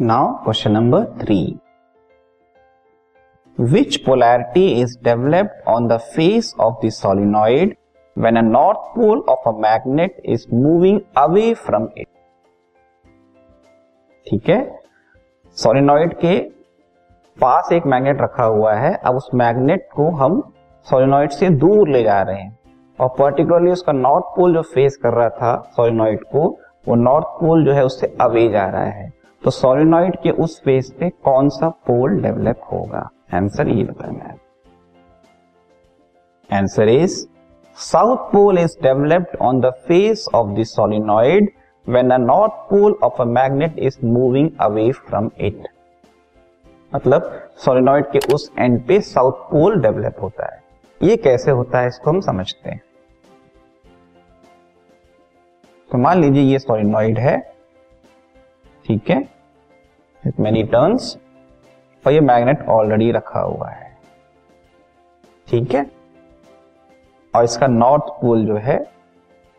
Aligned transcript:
Now 0.00 0.32
question 0.44 0.72
number 0.72 1.04
three 1.04 1.58
which 3.60 3.96
polarity 3.96 4.68
is 4.68 5.04
developed 5.04 5.68
on 5.68 5.88
the 5.88 5.96
face 5.96 6.54
of 6.60 6.86
the 6.86 6.88
solenoid 6.88 7.76
when 8.18 8.36
a 8.36 8.40
north 8.40 8.78
pole 8.78 9.18
of 9.28 9.48
a 9.48 9.52
magnet 9.52 10.22
is 10.24 10.46
moving 10.54 11.00
away 11.16 11.54
from 11.54 11.88
it 11.98 12.06
ठीक 14.26 14.48
है? 14.48 14.80
Solenoid 15.52 16.14
के 16.14 16.40
पास 17.40 17.72
एक 17.72 17.86
magnet 17.86 18.20
रखा 18.20 18.44
हुआ 18.44 18.74
है। 18.74 18.94
अब 18.94 19.16
उस 19.16 19.30
magnet 19.34 19.88
को 19.94 20.10
हम 20.10 20.52
सोलिनॉइड 20.90 21.30
से 21.30 21.50
दूर 21.50 21.88
ले 21.88 22.02
जा 22.02 22.22
रहे 22.22 22.40
हैं। 22.40 22.58
और 23.00 23.08
पर्टिकुलरली 23.08 23.70
उसका 23.70 23.92
नॉर्थ 23.92 24.24
पोल 24.24 24.54
जो 24.54 24.62
फेस 24.62 24.96
कर 24.96 25.12
रहा 25.12 25.28
था 25.28 25.70
सोलिनॉइड 25.72 26.24
को, 26.24 26.58
वो 26.88 26.94
नॉर्थ 26.94 27.26
पोल 27.26 27.64
जो 27.64 27.72
है 27.72 27.84
उससे 27.84 28.16
अवे 28.20 28.48
जा 28.48 28.66
रहा 28.66 28.84
है। 28.84 29.25
तो 29.46 29.50
सोलिनॉइड 29.50 30.16
के 30.22 30.30
उस 30.42 30.58
फेस 30.60 30.90
पे 30.90 31.08
कौन 31.24 31.48
सा 31.48 31.68
पोल 31.86 32.20
डेवलप 32.22 32.60
होगा? 32.72 33.08
आंसर 33.34 33.68
ये 33.68 33.84
बताना 33.84 34.24
है 34.24 34.36
answer 36.50 36.88
is 36.88 37.14
south 37.76 38.24
pole 38.32 38.58
is 38.58 38.76
developed 38.82 39.36
on 39.40 39.60
the 39.60 39.70
face 39.86 40.26
of 40.34 40.48
the 40.56 40.64
solenoid 40.64 41.50
when 41.86 42.10
a 42.10 42.16
north 42.16 42.52
pole 42.70 42.98
of 43.02 43.20
a 43.22 43.24
magnet 43.24 43.78
is 43.78 43.98
moving 44.06 44.50
away 44.60 44.90
from 44.92 45.30
it 45.40 45.68
मतलब 46.92 47.30
सोलिनॉइड 47.58 48.10
के 48.12 48.18
उस 48.34 48.50
एंड 48.58 48.80
पे 48.86 49.00
साउथ 49.02 49.48
पोल 49.50 49.80
डेवलप 49.82 50.16
होता 50.22 50.52
है। 50.54 50.60
ये 51.00 51.16
कैसे 51.18 51.50
होता 51.50 51.80
है, 51.80 51.88
इसको 51.88 52.10
हम 52.10 52.20
समझते 52.20 52.70
हैं। 52.70 52.80
तो 55.90 55.98
मान 55.98 56.20
लीजिए 56.20 56.42
ये 56.42 56.58
सोलिनॉइड 56.58 57.18
है। 57.18 57.38
ठीक 58.86 59.10
है? 59.10 59.35
मेनी 60.40 60.62
टर्न्स 60.62 61.16
और 62.06 62.12
ये 62.12 62.20
मैग्नेट 62.20 62.66
ऑलरेडी 62.68 63.10
रखा 63.12 63.40
हुआ 63.40 63.68
है। 63.68 63.96
ठीक 65.48 65.74
है? 65.74 65.86
और 67.34 67.44
इसका 67.44 67.66
नॉर्थ 67.66 68.02
पोल 68.02 68.46
जो 68.46 68.56
है 68.56 68.78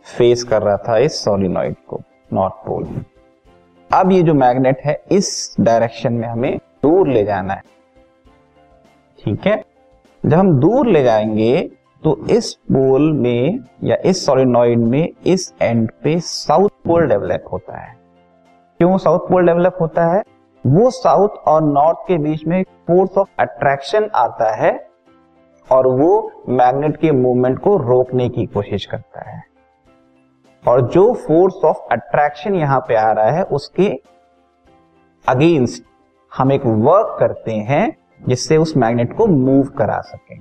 फेस 0.06 0.44
कर 0.44 0.62
रहा 0.62 0.78
था 0.78 0.98
इस 0.98 1.24
सोलिनॉइड 1.24 1.76
को 1.88 2.02
नॉर्थ 2.34 2.54
पोल 2.54 3.04
अब 3.90 4.12
ये 4.12 4.22
जो 4.24 4.34
मैग्नेट 4.34 4.82
है, 4.86 5.02
इस 5.12 5.56
डायरेक्शन 5.59 6.14
में 6.14 6.28
हमें 6.28 6.58
दूर 6.58 7.08
ले 7.08 7.24
जाना 7.24 7.54
है। 7.54 7.62
ठीक 9.20 9.46
है? 9.48 9.64
जब 10.26 10.38
हम 10.38 10.59
दूर 10.59 10.88
ले 10.88 11.04
जाएँगे 11.04 11.70
तो 12.04 12.26
इस 12.28 12.54
पोल 12.54 13.12
में 13.14 13.59
या 13.84 13.98
इस 14.06 14.26
सोलिनॉइड 14.26 14.80
में 14.80 15.09
इस 15.26 15.54
एंड 15.62 15.92
पे 16.04 16.20
साउथ 16.20 16.70
पोल 16.86 17.08
डेवलप 17.08 17.44
होता 17.52 17.78
है। 17.78 17.96
क्यों 18.80 18.98
साउथ 18.98 19.20
पोल 19.20 19.46
डेवलप 19.46 19.78
होता 19.81 20.06
है? 20.16 20.24
वो 20.68 20.90
साउथ 20.92 21.30
और 21.30 21.64
नॉर्थ 21.64 21.98
के 22.08 22.18
बीच 22.18 22.46
में 22.46 22.64
फोर्स 22.64 23.18
ऑफ़ 23.18 23.30
अट्रैक्शन 23.40 24.10
आता 24.16 24.56
है 24.56 24.88
और 25.72 25.88
वो 25.88 26.32
मैग्नेट 26.50 26.98
के 26.98 27.12
मूवमेंट 27.12 27.59
को 27.59 27.78
रोकने 27.78 28.30
की 28.30 28.46
कोशिश 28.46 28.86
करता 28.86 29.30
है। 29.30 29.44
और 30.68 30.82
जो 30.82 31.14
फोर्स 31.14 31.56
ऑफ़ 31.66 31.78
अट्रैक्शन 31.92 32.56
यहाँ 32.56 32.80
पे 32.80 32.96
आ 32.96 33.12
रहा 33.12 33.32
है, 33.32 33.44
उसके 33.44 34.02
अगेंस्ट 35.30 35.84
हम 36.38 36.52
एक 36.52 36.66
वर्क 36.66 37.18
करते 37.20 37.52
हैं 37.52 37.98
जिससे 38.28 38.58
उस 38.58 38.78
मैग्नेट 38.78 39.18
को 39.18 39.28
मूव 39.28 39.64
करा 39.64 40.00
सके। 40.00 40.36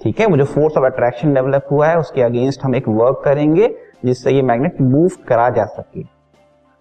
ठीक 0.00 0.20
है? 0.20 0.26
वो 0.26 0.36
जो 0.36 0.44
फोर्स 0.44 0.76
ऑफ़ 0.76 0.84
अट्रैक्शन 0.84 1.34
डेवलप 1.34 1.68
हुआ 1.70 1.88
है, 1.88 1.98
उसके 1.98 2.22
अगेंस्ट 2.22 2.64
हम 2.64 2.74
एक 2.74 2.88
वर्क 2.88 3.22
करेंगे 3.24 3.78
जिससे 4.04 4.30
ये 4.30 4.42
मैग्नेट 4.42 4.80
मूव 4.80 5.10
करा 5.28 5.50
जा 5.50 5.64
सके। 5.64 6.15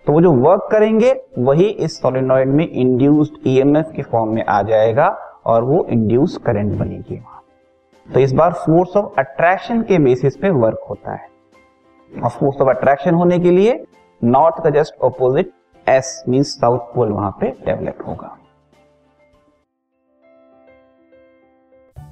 तो 0.08 0.14
वो 0.14 0.22
जो 0.22 0.31
वर्क 0.31 0.67
करेंगे, 0.72 1.11
वही 1.39 1.66
इस 1.66 1.98
सोलिनॉइड 2.02 2.48
में 2.48 2.67
इंड्यूस्ड 2.67 3.48
ईएमएफ 3.48 3.91
के 3.96 4.02
फॉर्म 4.02 4.34
में 4.34 4.44
आ 4.46 4.62
जाएगा 4.62 5.07
और 5.46 5.63
वो 5.63 5.85
इंड्यूस 5.90 6.38
करंट 6.38 6.74
बनेगी 6.74 7.16
वहाँ। 7.16 7.41
तो 8.07 8.19
इस 8.19 8.34
बार 8.34 8.53
फोर्स 8.53 8.96
ऑफ़ 8.97 9.19
अट्रैक्शन 9.19 9.81
के 9.81 10.00
बेसिस 10.00 10.38
पे 10.38 10.50
वर्क 10.50 10.85
होता 10.90 11.13
है। 11.13 11.28
और 12.12 12.30
फोर्स 12.30 12.62
ऑफ़ 12.62 12.69
अट्रैक्शन 12.69 13.13
होने 13.13 13.40
के 13.40 13.52
लिए 13.52 13.84
नॉर्थ 14.22 14.63
का 14.63 14.69
just 14.69 15.02
opposite 15.02 15.52
S 15.88 16.24
mean 16.30 16.44
south 16.44 16.94
pole 16.96 17.12
वहाँ 17.12 17.38
पे 17.40 17.47
डेवलप 17.66 18.07
होगा। 18.07 18.38